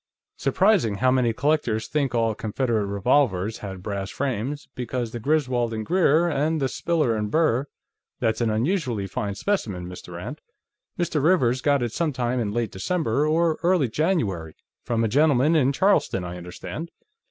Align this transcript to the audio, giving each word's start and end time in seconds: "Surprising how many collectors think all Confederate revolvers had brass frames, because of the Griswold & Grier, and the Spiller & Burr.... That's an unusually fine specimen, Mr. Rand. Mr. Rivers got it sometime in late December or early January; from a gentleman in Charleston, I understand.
"Surprising 0.39 0.95
how 0.95 1.11
many 1.11 1.31
collectors 1.31 1.87
think 1.87 2.15
all 2.15 2.33
Confederate 2.33 2.87
revolvers 2.87 3.59
had 3.59 3.83
brass 3.83 4.09
frames, 4.09 4.67
because 4.73 5.09
of 5.09 5.11
the 5.13 5.19
Griswold 5.19 5.75
& 5.83 5.83
Grier, 5.85 6.27
and 6.27 6.59
the 6.59 6.67
Spiller 6.67 7.21
& 7.21 7.25
Burr.... 7.27 7.67
That's 8.19 8.41
an 8.41 8.49
unusually 8.49 9.05
fine 9.05 9.35
specimen, 9.35 9.85
Mr. 9.85 10.15
Rand. 10.15 10.41
Mr. 10.97 11.23
Rivers 11.23 11.61
got 11.61 11.83
it 11.83 11.91
sometime 11.91 12.39
in 12.39 12.51
late 12.51 12.71
December 12.71 13.27
or 13.27 13.59
early 13.61 13.89
January; 13.89 14.55
from 14.83 15.03
a 15.03 15.07
gentleman 15.07 15.55
in 15.55 15.71
Charleston, 15.71 16.23
I 16.23 16.35
understand. 16.37 16.89